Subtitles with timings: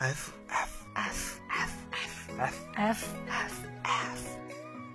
[0.00, 4.36] F F F F F F F F F.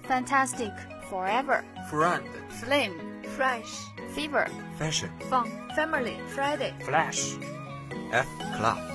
[0.07, 0.71] Fantastic.
[1.12, 1.63] Forever.
[1.91, 3.21] Friend Flame.
[3.36, 3.71] Fresh.
[4.13, 4.47] Fever.
[4.79, 5.12] Fashion.
[5.29, 6.18] Fun Family.
[6.33, 6.73] Friday.
[6.83, 7.36] Flash.
[8.12, 8.95] F Club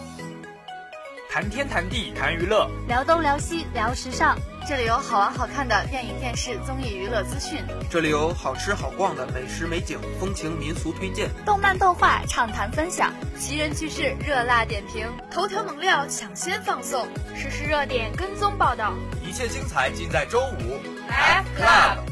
[1.33, 4.37] 谈天谈地谈娱乐，聊东聊西聊时尚，
[4.69, 18.93] 这里有好玩好看的电影、电视、综艺、娱乐资讯，这里有好吃好逛的美食美景、风情民俗推荐，动漫动画畅谈分享，奇人趣事热辣点评，头条猛料抢先放送，实时热点跟踪报道，
[19.25, 20.81] 一切精彩尽在周五。
[21.09, 22.10] F Club。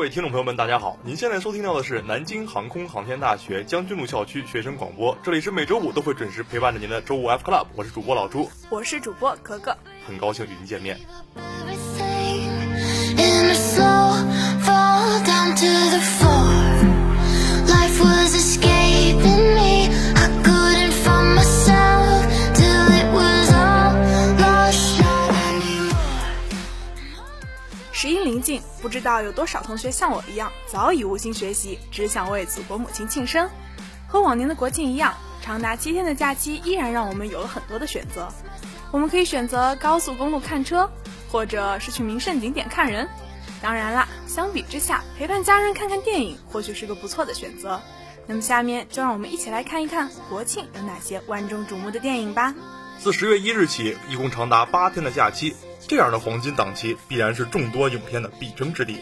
[0.00, 0.98] 各位听众朋友们，大家好！
[1.04, 10.98] 您现在收听到的是南京航空航天大学将军路校区学生广播，这里是每周五都会准时陪伴着您的周五 F Club，我是主播老朱，我是主播格格，很高兴与您见面。
[28.82, 33.48] 不知道有多少同学像我一样，早已无心学习，只想为祖国母亲庆生。
[34.08, 38.28] 和往年的国庆一样，长达七天的假期依然让我们有了很多的选择。
[38.90, 40.90] 我们可以选择高速公路看车，
[41.30, 43.08] 或者是去名胜景点看人。
[43.62, 47.80] 当然啦，相比之下，陪伴家人看看电影或许是个不错的选择。
[48.26, 52.54] 那么下面就让我们一起来看一看国庆有哪些万众瞩目的电影吧。
[52.98, 55.54] 自十月一日起，一共长达八天的假期，
[55.86, 58.98] 这样的黄金档期必然是众多影片的必争之地。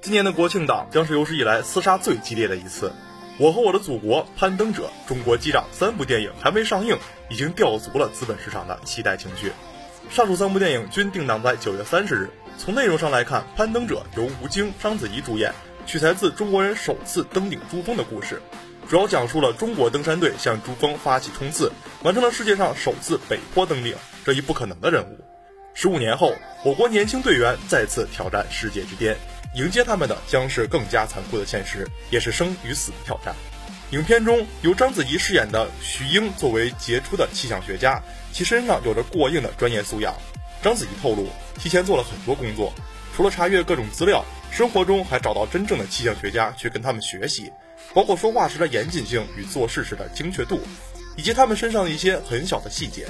[0.00, 2.92] 今年的国庆档将是有史以来厮杀最激烈的一次。
[3.38, 6.96] 我和我的祖国、攀登者、中国机长三部电影还没上映，
[7.28, 9.52] 已经吊足了资本市场的期待情绪。
[10.10, 12.30] 上述三部电影均定档在九月三十日。
[12.58, 15.54] 从内容上来看，《攀登者》由吴京、章子怡主演，
[15.86, 18.42] 取材自中国人首次登顶珠峰的故事，
[18.88, 21.72] 主要讲述了中国登山队向珠峰发起冲刺，
[22.02, 23.94] 完成了世界上首次北坡登顶
[24.24, 25.29] 这一不可能的任务。
[25.82, 29.16] 十五年后，我国年轻队员再次挑战世界之巅，
[29.54, 33.34] 迎接他们的将是更加残酷的现实，也是生与死的挑战。
[33.92, 37.98] 影片中由章子怡饰演的徐英作为杰出的气象学家，
[38.30, 40.14] 其身上有着过硬的专业素养。
[40.60, 41.26] 章子怡透露，
[41.58, 42.74] 提前做了很多工作，
[43.16, 47.50] 除了查阅各种资料，生活中还找到真正的气象学家去跟他们学习，
[47.94, 50.60] 包括说话时的严谨性与做事时的精确度，
[51.16, 53.06] 以及他们身上的一些很小的细节。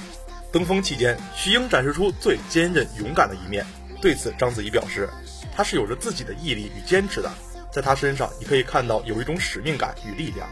[0.52, 3.64] 登峰期间，徐英展示出最坚韧勇敢的一面。
[4.00, 5.08] 对此，章子怡表示，
[5.54, 7.30] 她是有着自己的毅力与坚持的，
[7.72, 10.48] 在她身上你可以看到有一种使命感与力量。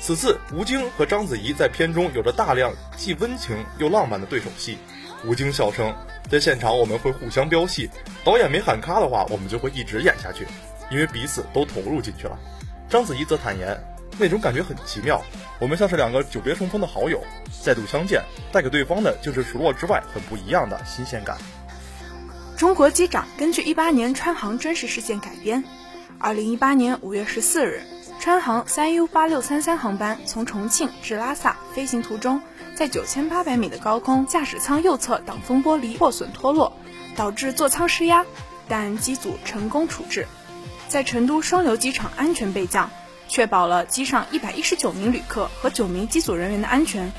[0.00, 4.78] 此次，吴京和章子怡在片中有着大量既温情又浪漫的对手戏。
[5.26, 5.94] 吴京笑称，
[6.30, 7.90] 在现场我们会互相飙戏，
[8.24, 10.46] 导演没喊咔的话，我们就会一直演下去，
[10.90, 12.38] 因为彼此都投入进去了。
[12.88, 13.78] 章子怡则坦言，
[14.20, 15.22] 那种感觉很奇妙，
[15.58, 17.20] 我们像是两个久别重逢的好友，
[17.64, 18.22] 再度相见，
[18.52, 21.38] 带给对方的就是除诺之外很不一样的新鲜感。
[22.58, 25.64] 中国机长根据一八年川航真实事件改编。
[26.18, 27.80] 二零一八年五月十四日，
[28.20, 32.42] 川航三 U 八六三三航班从重庆至拉萨飞行途中，
[32.74, 36.76] 在九千八百米的高空，驾驶舱右侧挡风玻璃破损脱落，
[37.16, 38.26] 导致座舱失压，
[38.68, 40.26] 但机组成功处置，
[40.88, 42.90] 在成都双流机场安全备降，
[43.30, 47.12] 确保了机上一百一十九名旅客和九名机组人员的安全。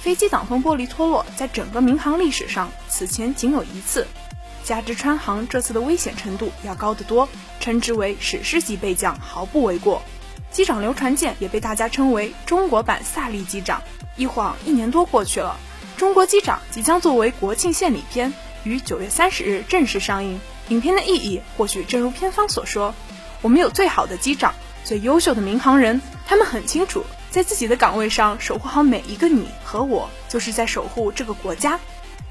[0.00, 4.08] 飞机挡风玻璃脱落，在整个民航历史上此前仅有一次。
[4.64, 7.28] 加之川航这次的危险程度要高得多，
[7.60, 10.02] 称之为史诗级备降毫不为过。
[10.50, 13.80] 机长刘传健也被大家称为中国版萨利机长。
[14.16, 15.56] 一晃一年多过去了，
[15.96, 18.34] 中国机长即将作为国庆献礼片，
[18.64, 20.40] 于九月三十日正式上映。
[20.70, 22.94] 影片的意义或许正如片方所说，
[23.42, 24.54] 我们有最好的机长，
[24.84, 31.78] 最优秀的民航人，他们很清楚，在自己的岗位上守护好每一个你和我，就是在守护这个国家。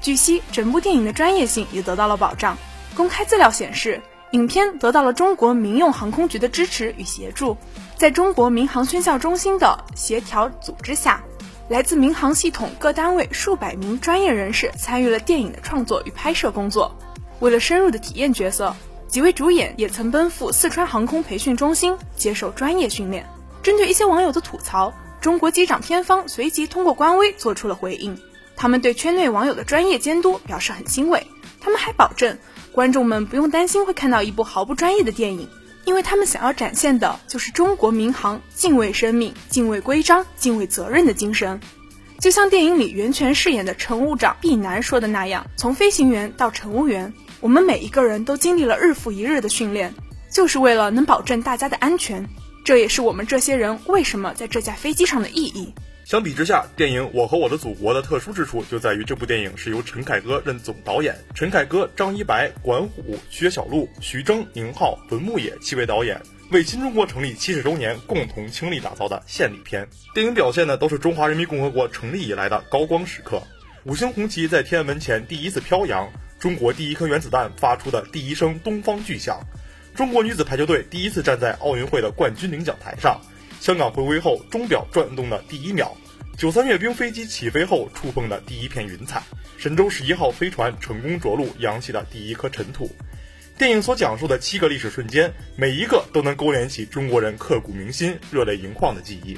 [0.00, 2.56] 据悉，整部电影的专业性也得到了保障。
[2.94, 4.02] 公开资料显示，
[4.32, 7.56] 影片得到了中国民用航空局的支持与协助，
[7.96, 11.22] 在中国民航宣教中心的协调组织下，
[11.68, 16.96] 来自民航系统各单位数百名专业人士参与了电影的创作与拍摄工作。
[17.40, 18.74] 为了深入的体验角色，
[19.10, 23.28] 几位主演也曾奔赴四川航空培训中心接受专业训练。
[23.60, 28.16] 针对一些网友的吐槽，中国机长片方随即通过官微做出了回应。
[28.56, 31.26] 他们对圈内网友的专业监督表示很欣慰，
[31.60, 32.38] 他们还保证，
[32.70, 35.48] 观众们不用担心会看到一部毫不专业的电影，
[35.84, 41.60] 因为他们想要展现的就是中国民航敬畏生命、敬畏规章、敬畏责任的精神。
[42.20, 49.94] 就像电影里袁泉饰演的乘务长毕楠说的那样：“从飞行员到乘务员，我们每一个人都经历了日复一日的训练，
[50.30, 52.28] 就是为了能保证大家的安全。
[52.66, 55.72] 这也是我们这些人为什么在这架飞机上的意义。”
[56.04, 66.20] 相比之下，电影《我和我的祖国》的特殊之处就在于这部电影是由陈凯歌任总导演，陈凯歌、张一白、管虎、薛晓路、徐峥、宁浩、文牧野七位导演
[66.50, 69.88] 为新中国成立七十周年共同倾力打造的献礼片。
[70.12, 73.40] 电影表现的都是中华人民共和国成立以来的高光时刻，
[73.84, 76.10] 五星红旗在天安门前第一次飘扬，
[76.40, 79.38] 中国第一颗原子弹发出的第一声东方巨响，
[79.94, 83.20] 中国女子排球队第一次站在奥运会的冠军领奖台上。
[83.60, 85.94] 香港回归后钟表转动的第一秒，
[86.38, 89.22] 九三阅兵飞机起飞后触碰的第一片云彩，
[89.58, 92.90] 神舟十一号飞船成功着陆扬起的第一颗尘土。
[93.58, 99.36] 电影所讲述的七个历史瞬间，每一个都能勾连起中国人刻骨铭心、热泪盈眶的记忆。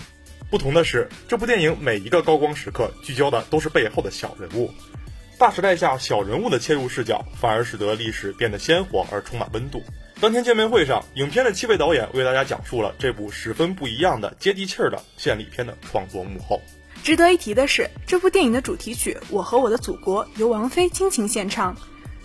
[0.48, 4.70] 不同的是，这部电影每一个高光时刻聚焦的都是背后的小人物，
[5.42, 9.82] 大时代下小人物的切入视角，反而使得历史变得鲜活而充满温度。
[10.20, 16.60] 当天见面会上，影片的七位导演为大家讲述了这部十分不一样的接地气儿的献礼片的创作幕后。
[17.02, 21.76] 值得一提的是，这部电影的主题曲《我和我的祖国》由王菲倾情献唱，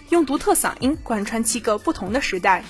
[0.10, 2.64] 用独特嗓音贯穿七个不同的时代，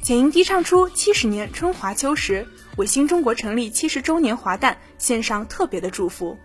[0.00, 2.48] 简音低唱出七十年春华秋实，
[2.78, 6.38] 为新中国成立七十周年华诞献上特别的祝福。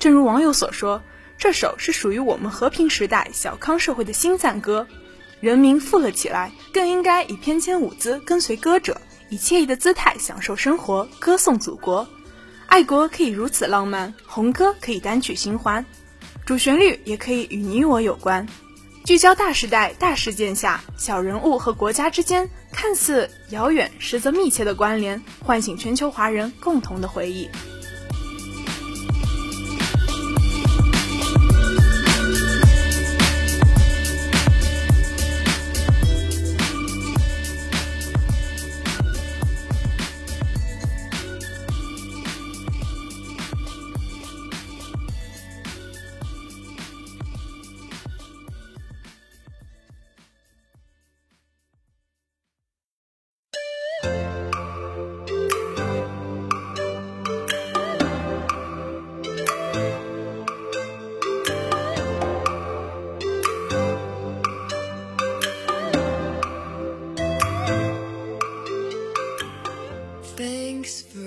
[0.00, 1.00] 正如网友所说，
[1.38, 4.86] 这首是属于我们和平时代小康社会的新赞歌。
[5.40, 9.00] 人民富了起来，更应该以翩跹舞姿跟随歌者，
[9.30, 12.08] 以惬意的姿态享受生活，歌颂祖国。
[12.66, 15.86] 爱国可以如此浪漫，红歌可以单曲循环，
[16.44, 18.44] 主旋律也可以与你我有关。
[19.04, 27.48] 聚焦大时代、大事件下小人物和国家之间看似遥远，实则密切的关联，唤醒全球华人共同的回忆。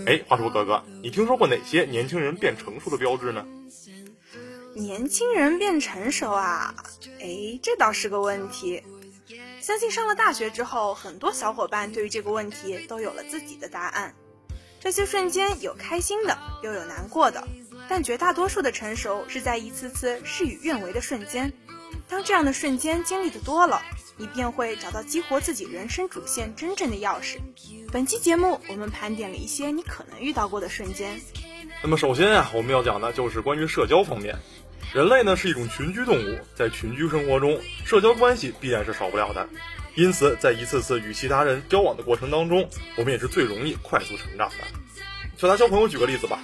[0.05, 3.45] 哎，话说哥哥，你听说过哪些年轻人变成熟的标志呢？
[4.73, 6.73] 年轻人变成熟啊？
[7.19, 8.81] 哎，这倒是个问题。
[9.59, 14.15] 相信上了大学之后，很多小伙伴对于这个问题都有了自己的答案。
[14.79, 17.47] 这些瞬间有开心的，又有难过的，
[17.87, 21.53] 但绝大多数的成熟是在一次次事与愿违的瞬间。
[22.07, 23.81] 当这样的瞬间经历的多了，
[24.21, 27.39] 你便会找到激活自己人生主线真正的钥匙。
[27.91, 31.19] 本期节目，我们盘点了一些你可能遇到过的瞬间。
[31.81, 34.37] 那么首先啊，我们要讲的就是关于社交方面。
[34.93, 39.49] 人类呢是一种群居动物，在群居生活中，社交关系必然是少不了的。
[39.95, 44.57] 因此，在一次次与其他人交往的过程当中，我们也是最容易快速成长的。
[45.35, 46.39] 就拿交朋友举个例子吧，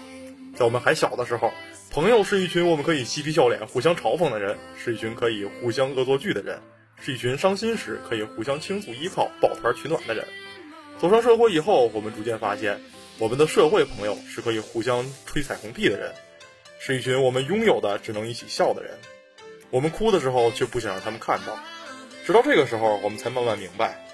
[0.56, 1.54] 在我们还小的时候，
[1.92, 6.60] 朋友是一群我们可以嬉皮笑脸、互相嘲讽的人，是一群可以互相恶作剧的人。
[7.02, 10.26] 是一群伤心时可以互相倾诉、依靠、抱团取暖的人。
[11.00, 12.82] 走上社会以后，我们逐渐发现，
[13.20, 16.14] 我们的社会朋友是可以互相吹彩虹屁的人，
[16.80, 18.98] 是一群我们拥有的只能一起笑的人。
[19.70, 21.58] 我们哭的时候却不想让他们看到。
[22.26, 24.06] 直到这个时候，我们才慢慢明白，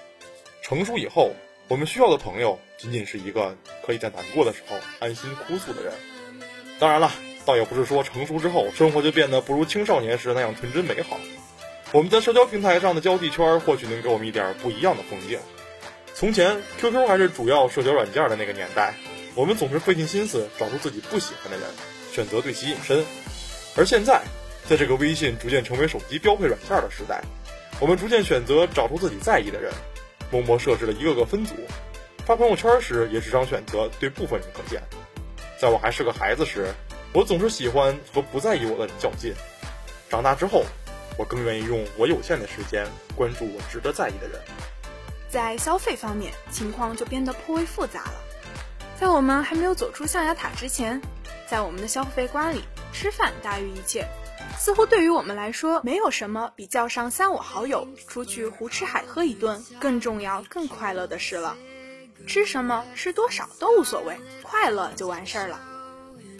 [0.62, 1.32] 成熟以后，
[1.68, 5.92] 我们需要的朋友仅仅是一个可以在难过的时候安心哭诉的人。
[6.78, 7.10] 当然了，
[7.46, 11.18] 倒也不是说成熟之后生活就变得不如青少年时那样纯真美好。
[11.94, 15.38] 我们在社交平台上的交际圈或许能给我们一点不一样的风景。
[16.12, 18.92] 从前，QQ 还是主要社交软件的那个年代，
[19.36, 21.68] 我们总是费尽心思找出自己不喜欢的人，
[22.10, 23.04] 选择对其隐身。
[23.76, 24.20] 而现在，
[24.68, 27.22] 在这个微信逐渐成为手机标配软件的时代，
[27.78, 29.72] 我们逐渐选择找出自己在意的人，
[30.32, 31.54] 默默设置了一个个分组。
[32.26, 34.82] 发朋友圈时也时常选择对部分人可见。
[35.60, 36.74] 在我还是个孩子时，
[37.12, 39.32] 我总是喜欢和不在意我的人较劲。
[40.10, 40.64] 长大之后，
[41.18, 44.40] 我更愿意用我有限的时间关注我值得在意的人。
[45.28, 48.14] 在消费方面，情况就变得颇为复杂了。
[48.98, 51.00] 在我们还没有走出象牙塔之前，
[51.48, 54.06] 在我们的消费观里，吃饭大于一切。
[54.56, 61.56] 似乎对于我们来说，没有什么比叫上三五好友出去胡吃海喝一顿更重要、更快乐的事了。
[62.26, 65.60] 吃什么、吃多少都无所谓，快乐就完事儿了。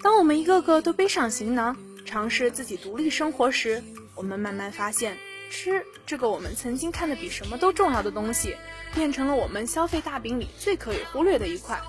[0.03, 1.77] 当我们一个个都背上行囊，
[2.07, 3.83] 尝试自己独立生活时，
[4.15, 5.17] 我们慢慢发现，
[5.51, 8.57] 吃这个我们曾经看得比什么都重要的东西，
[8.95, 11.81] 变成了我们消费大饼里最可以忽略的一块。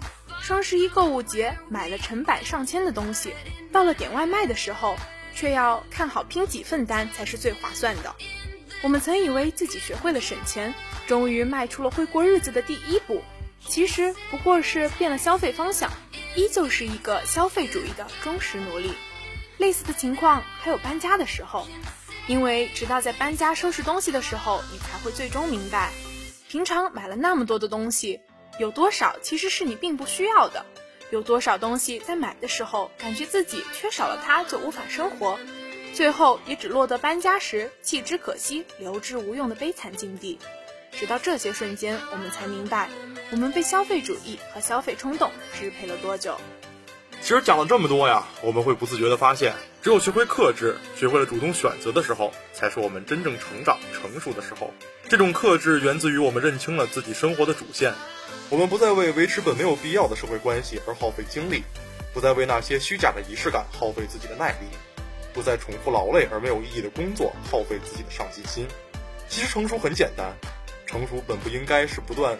[0.41, 3.33] 双十一购物节买了成百上千的东西，
[3.71, 4.95] 到了点外卖的时候，
[5.33, 8.15] 却要看好拼几份单才是最划算的。
[8.83, 10.75] 我们曾以为自己学会了省钱，
[11.07, 13.23] 终于迈出了会过日子的第一步，
[13.59, 15.91] 其实不过是变了消费方向，
[16.35, 18.93] 依旧是一个消费主义的忠实奴隶。
[19.57, 21.65] 类似的情况还有搬家的时候，
[22.27, 25.91] 因为直到在搬家收拾东西的时候，你才会最终明白，
[26.47, 28.21] 平常买了那么多的东西。
[28.57, 30.65] 有多少其实是你并不需要的？
[31.11, 35.37] 有多少东西在买的时候感觉自己缺少了它就无法生活，
[35.93, 40.39] 最后也只落得搬家时弃之可惜、留之无用的悲惨境地。
[40.91, 42.89] 直到这些瞬间，我们才明白，
[43.29, 46.39] 我们被消费主义和消费冲动支配了多久。
[47.25, 54.71] 其实讲了这么多呀，我们会不自觉地发现，只有学会克制、学会了主动选择的时候，才是我们真正成长成熟的时候。
[55.09, 57.95] 这种克制源自于我们认清了自己生活的主线。
[58.51, 61.63] 我们不再为维持本没有必要的社会关系而耗费精力，
[62.13, 64.67] 不再为那些虚假的仪式感耗费自己的耐力，
[65.33, 68.67] 不再重复劳累而没有意义的工作耗费自己的上进心。
[69.27, 70.31] 其实成熟很简单，
[70.85, 72.37] 成熟本不应该是不断，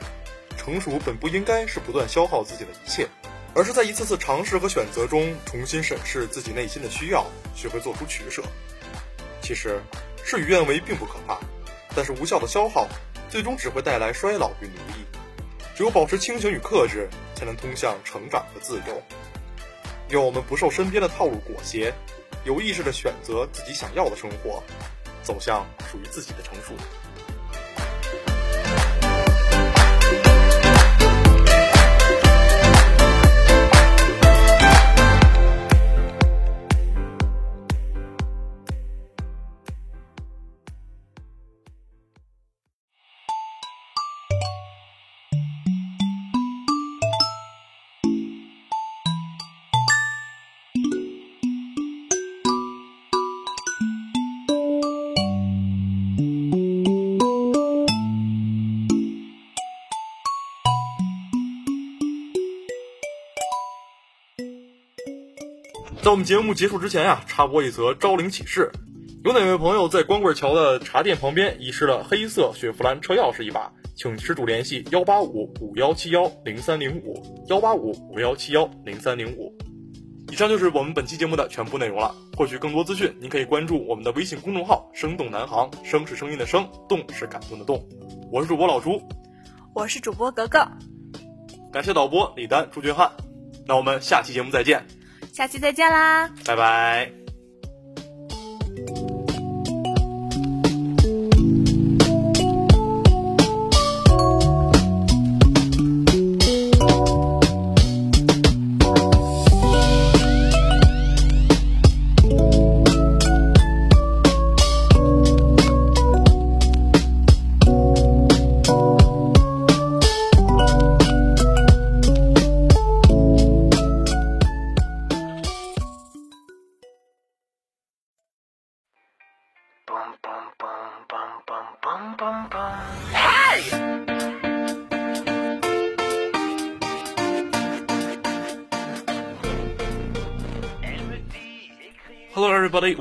[0.55, 3.07] 成熟本不应该是不断消耗自己的一切，
[3.55, 8.43] 而是在一次次尝试和选择中重新审视自己内心的需要，学会做出取舍。
[9.41, 9.81] 其实
[10.25, 11.39] 事与愿违并不可怕，
[11.95, 12.85] 但是无效的消耗
[13.29, 15.05] 最终只会带来衰老与奴役。
[15.73, 19.01] 只有保持清醒与克制，才能通向成长和自由。
[20.09, 21.93] 愿我们不受身边的套路裹挟，
[22.43, 24.61] 有意识地选择自己想要的生活，
[25.23, 26.73] 走向属于自己的成熟。
[66.15, 68.71] 我们节目结束之前呀，插播一则招领启事：
[69.25, 79.53] 有哪位朋友在光棍桥的茶店旁边遗失了黑色雪佛兰车钥匙一把，请失主联系幺八五五幺七幺零三零五幺八五五幺七幺零三零五。
[80.31, 82.15] 以上就是我们本期节目的全部内容了。
[82.37, 87.85] 获取更多资讯，您可以关注我们的微信公众号“生动南航”，声是声音的声，动是感动的动。
[88.31, 89.01] 我是主播老朱，
[89.73, 90.65] 我是主播格格，
[91.73, 93.11] 感谢导播李丹、朱俊汉。
[93.67, 94.87] 那我们下期节目再见。
[95.35, 97.24] 下期再见啦，拜拜。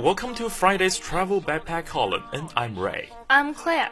[0.04, 3.08] Welcome to Friday's Travel Backpack column, and I'm Ray.
[3.30, 3.90] I'm Claire.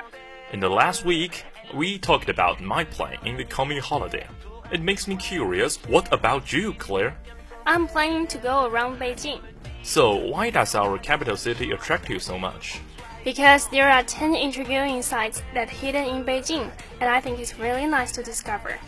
[0.53, 1.43] In the last week,
[1.73, 4.27] we talked about my plan in the coming holiday.
[4.71, 5.77] It makes me curious.
[5.89, 7.17] What about you, Claire?
[7.65, 9.41] I'm planning to go around Beijing.
[9.85, 12.79] So, why does our capital city attract you so much?
[13.25, 17.87] Because there are 10 intriguing sites that hidden in Beijing, and I think it's really
[17.87, 18.79] nice to discover.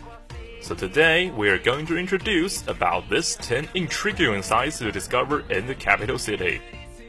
[0.61, 5.65] So today we are going to introduce about these 10 intriguing sites to discover in
[5.65, 6.61] the capital city.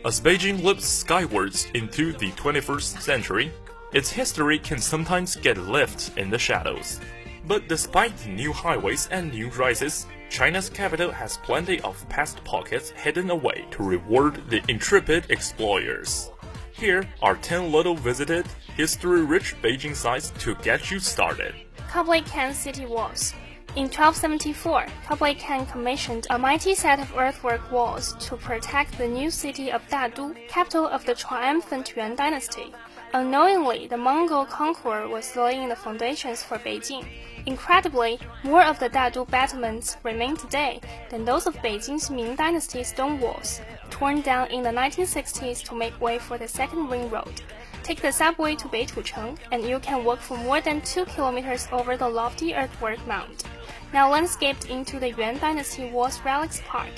[0.07, 3.51] As Beijing looks skywards into the 21st century,
[3.93, 7.01] its history can sometimes get left in the shadows.
[7.49, 13.31] But despite new highways and new rises, China's capital has plenty of past pockets hidden
[13.31, 16.31] away to reward the intrepid explorers.
[16.71, 18.47] Here are 10 little visited,
[18.77, 21.53] history rich Beijing sites to get you started.
[21.91, 23.35] Kublai Khan City Walls.
[23.77, 29.31] In 1274, Kublai Khan commissioned a mighty set of earthwork walls to protect the new
[29.31, 32.73] city of Dadu, capital of the triumphant Yuan dynasty.
[33.13, 37.07] Unknowingly, the Mongol conqueror was laying the foundations for Beijing.
[37.45, 40.81] Incredibly, more of the Dadu battlements remain today
[41.11, 46.01] than those of Beijing's Ming Dynasty stone walls, torn down in the 1960s to make
[46.01, 47.43] way for the second ring road.
[47.83, 51.99] Take the subway to Beitucheng, and you can walk for more than two kilometers over
[51.99, 53.45] the lofty earthwork mound
[53.93, 56.93] now landscaped into the Yuan Dynasty Walls Relics Park.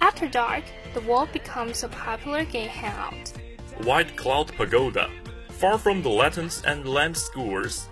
[0.00, 0.64] After dark,
[0.94, 3.32] the wall becomes a popular gay hangout.
[3.84, 5.10] White Cloud Pagoda.
[5.48, 7.88] Far from the Latins and land skewers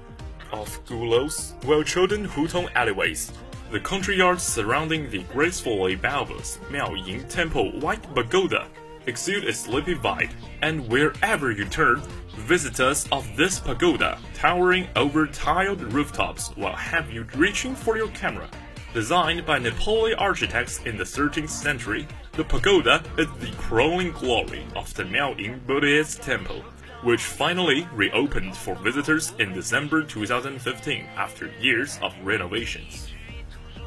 [0.53, 3.33] of Gulos, well-trodden Hutong alleyways,
[3.73, 8.69] the country yards surrounding the gracefully bulbous Miaoying Temple White Pagoda
[9.07, 10.31] exude a sleepy vibe,
[10.63, 12.03] and wherever you turn,
[12.37, 18.49] visitors of this pagoda, towering over tiled rooftops, will have you reaching for your camera.
[18.95, 24.93] Designed by Nepali architects in the 13th century, the pagoda is the crowning glory of
[24.95, 26.63] the Miaoying Buddhist temple,
[27.03, 33.09] which finally reopened for visitors in December 2015 after years of renovations.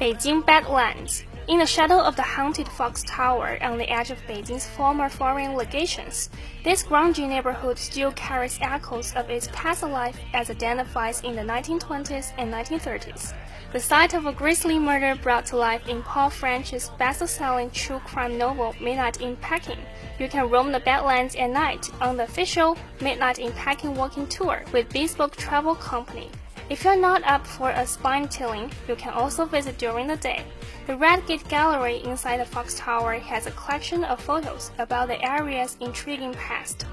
[0.00, 4.68] Beijing Badlands in the shadow of the haunted Fox Tower on the edge of Beijing's
[4.68, 6.30] former foreign legations,
[6.64, 12.32] this grungy neighborhood still carries echoes of its past life as identified in the 1920s
[12.38, 13.34] and 1930s.
[13.72, 18.36] The site of a grisly murder brought to life in Paul French's best-selling true crime
[18.36, 19.78] novel Midnight in Peking.
[20.18, 24.64] You can roam the Badlands at night on the official Midnight in Peking walking tour
[24.72, 26.30] with Bespoke Travel Company.
[26.70, 30.44] If you're not up for a spine chilling, you can also visit during the day.
[30.86, 35.20] The Red Gate Gallery inside the Fox Tower has a collection of photos about the
[35.20, 36.86] area's intriguing past.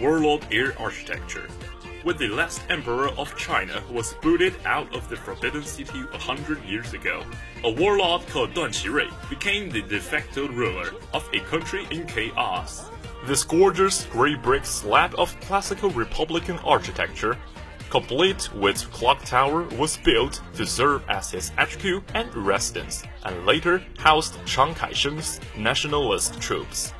[0.00, 1.46] Warlord Air Architecture
[2.04, 6.18] When the last emperor of China who was booted out of the Forbidden City a
[6.18, 7.22] hundred years ago,
[7.64, 12.88] a warlord called Duan Qirui became the de facto ruler of a country in chaos.
[13.26, 17.36] This gorgeous gray brick slab of classical Republican architecture
[17.92, 23.84] complete with clock tower, was built to serve as his HQ and residence, and later
[23.98, 26.94] housed Chiang Kai-shek's nationalist troops.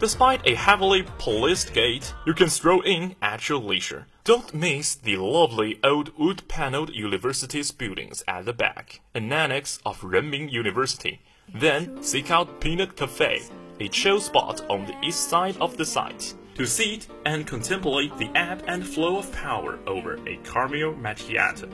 [0.00, 4.06] Despite a heavily policed gate, you can stroll in at your leisure.
[4.24, 10.50] Don't miss the lovely old wood-paneled university's buildings at the back, an annex of Renmin
[10.50, 11.20] University.
[11.54, 13.42] Then seek out Peanut Cafe,
[13.78, 18.30] a chill spot on the east side of the site to sit and contemplate the
[18.34, 21.68] ebb and flow of power over a caramel macchiato.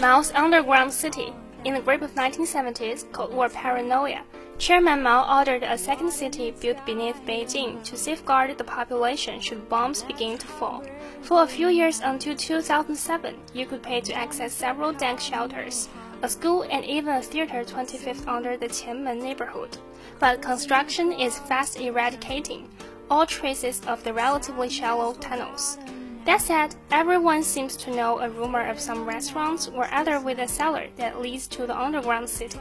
[0.00, 1.32] Mao's underground city.
[1.64, 4.22] In the grip of 1970s Cold War paranoia,
[4.58, 10.02] Chairman Mao ordered a second city built beneath Beijing to safeguard the population should bombs
[10.04, 10.84] begin to fall.
[11.22, 15.88] For a few years until 2007, you could pay to access several dank shelters,
[16.22, 19.76] a school, and even a theater 25th under the Qianmen neighborhood.
[20.20, 22.68] But construction is fast eradicating
[23.10, 25.78] all traces of the relatively shallow tunnels.
[26.24, 30.48] That said, everyone seems to know a rumor of some restaurants or other with a
[30.48, 32.60] cellar that leads to the underground city.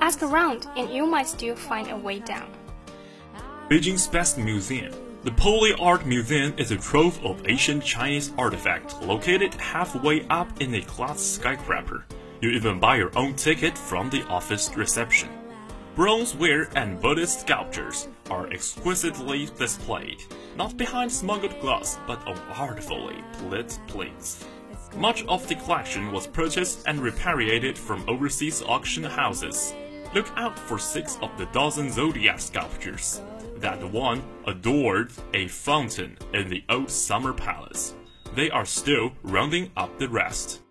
[0.00, 2.50] Ask around, and you might still find a way down.
[3.68, 4.92] Beijing's best museum.
[5.24, 10.74] The Poly Art Museum is a trove of ancient Chinese artifacts located halfway up in
[10.74, 12.04] a glass skyscraper.
[12.40, 15.28] You even buy your own ticket from the office reception.
[15.96, 20.22] Bronzeware and Buddhist sculptures are exquisitely displayed,
[20.56, 23.16] not behind smuggled glass, but on artfully
[23.48, 24.44] lit plates.
[24.96, 29.74] Much of the collection was purchased and repatriated from overseas auction houses.
[30.14, 33.20] Look out for six of the dozen zodiac sculptures.
[33.56, 37.94] That one adored a fountain in the old summer palace.
[38.34, 40.62] They are still rounding up the rest.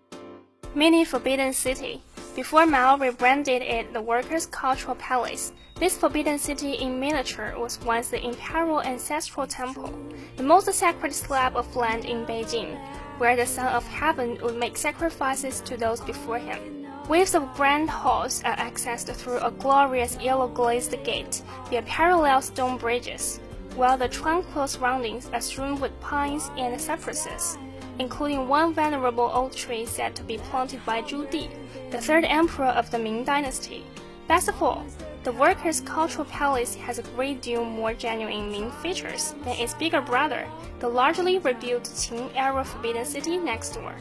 [0.74, 2.02] Mini Forbidden City
[2.38, 8.08] before Mao rebranded it the Workers' Cultural Palace, this forbidden city in miniature was once
[8.08, 9.92] the imperial ancestral temple,
[10.36, 12.76] the most sacred slab of land in Beijing,
[13.18, 16.86] where the Son of Heaven would make sacrifices to those before him.
[17.08, 22.76] Waves of grand halls are accessed through a glorious yellow glazed gate via parallel stone
[22.76, 23.40] bridges,
[23.76, 27.56] while the tranquil surroundings are strewn with pines and cypresses
[27.98, 31.50] including one venerable old tree said to be planted by Zhu Di,
[31.90, 33.84] the third emperor of the Ming dynasty.
[34.28, 34.84] Best of all,
[35.24, 40.00] the Workers' Cultural Palace has a great deal more genuine Ming features than its bigger
[40.00, 40.46] brother,
[40.78, 43.94] the largely rebuilt Qing era Forbidden City next door.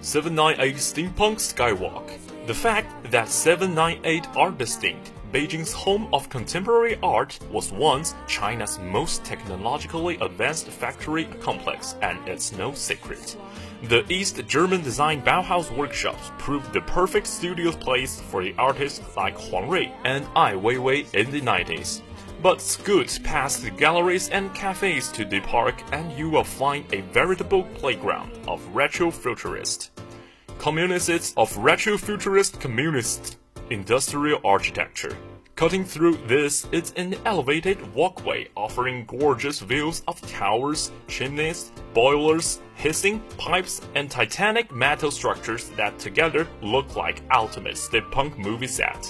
[0.00, 2.18] 798 Steampunk Skywalk.
[2.46, 9.24] The fact that 798 are distinct Beijing's home of contemporary art was once China's most
[9.24, 13.36] technologically advanced factory complex, and it's no secret.
[13.88, 19.38] The East German design Bauhaus workshops proved the perfect studio place for the artists like
[19.38, 22.00] Huang Rui and Ai Weiwei in the 90s.
[22.42, 27.02] But scoot past the galleries and cafes to the park, and you will find a
[27.12, 29.92] veritable playground of retro-futurist
[30.58, 33.36] communists of retro-futurist communist
[33.70, 35.16] industrial architecture.
[35.56, 43.22] Cutting through this is an elevated walkway offering gorgeous views of towers, chimneys, boilers, hissing
[43.38, 49.08] pipes, and titanic metal structures that together look like ultimate steampunk movie set.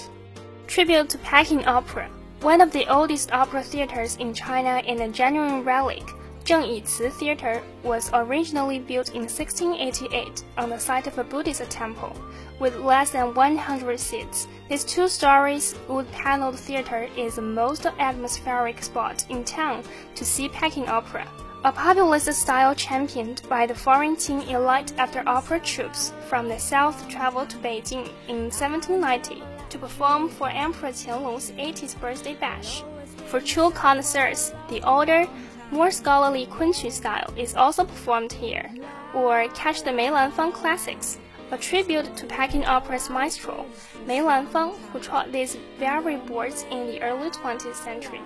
[0.68, 2.08] Tribute to Peking Opera,
[2.42, 6.04] one of the oldest opera theaters in China and a genuine relic.
[6.46, 12.16] Zheng Yici Theater was originally built in 1688 on the site of a Buddhist temple.
[12.60, 19.42] With less than 100 seats, this two-story wood-paneled theater is the most atmospheric spot in
[19.42, 19.82] town
[20.14, 21.26] to see Peking opera.
[21.64, 27.08] A populist style championed by the foreign team elite after opera troops from the south
[27.08, 32.84] traveled to Beijing in 1790 to perform for Emperor Qianlong's 80th birthday bash.
[33.26, 35.26] For true connoisseurs, the older,
[35.70, 38.70] more scholarly Kunqu style is also performed here,
[39.14, 41.18] or catch the Mei Lanfang classics,
[41.50, 43.66] a tribute to Peking Opera's maestro,
[44.06, 48.20] Mei Lanfang, who taught these very boards in the early 20th century.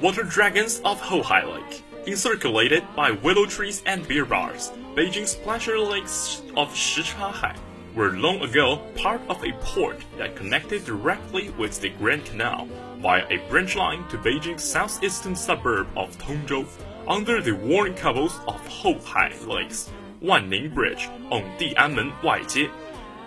[0.00, 1.82] Water Dragons of Hohai Lake.
[2.06, 7.56] Encirculated by willow trees and beer bars, Beijing's pleasure lakes of Shichahai
[7.94, 12.68] were long ago part of a port that connected directly with the Grand Canal
[13.04, 16.66] via a branch line to Beijing's southeastern suburb of Tongzhou
[17.06, 19.90] under the worn cobbles of Houhai Lakes,
[20.22, 22.70] Wanning Bridge on Dianmen Waijie.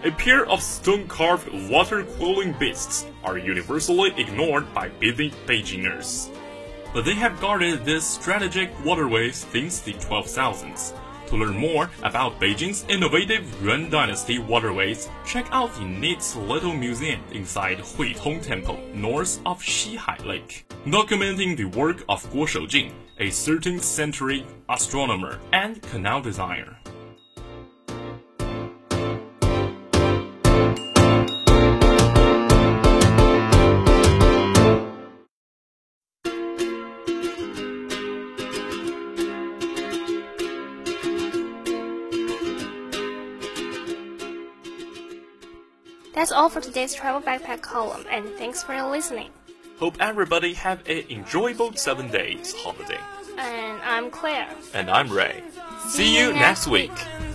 [0.03, 6.35] A pair of stone-carved water-cooling beasts are universally ignored by busy Beijingers.
[6.91, 10.97] But they have guarded these strategic waterways since the 12,000s.
[11.27, 17.19] To learn more about Beijing's innovative Yuan Dynasty waterways, check out the neat little museum
[17.31, 23.81] inside Huitong Temple, north of Xihai Lake, documenting the work of Guo Shoujing, a 13th
[23.81, 26.77] century astronomer and canal designer.
[46.17, 49.29] That's all for today's travel backpack column, and thanks for listening.
[49.77, 52.97] Hope everybody have an enjoyable seven days holiday.
[53.37, 54.49] And I'm Claire.
[54.73, 55.43] And I'm Ray.
[55.89, 56.89] See, See you next week.
[56.89, 57.27] week.